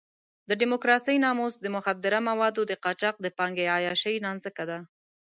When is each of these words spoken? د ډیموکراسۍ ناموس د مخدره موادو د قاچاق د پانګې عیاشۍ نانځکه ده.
د 0.49 0.51
ډیموکراسۍ 0.61 1.17
ناموس 1.25 1.53
د 1.59 1.65
مخدره 1.75 2.19
موادو 2.29 2.61
د 2.67 2.73
قاچاق 2.83 3.15
د 3.21 3.27
پانګې 3.37 3.65
عیاشۍ 3.75 4.15
نانځکه 4.25 4.63
ده. 4.69 4.79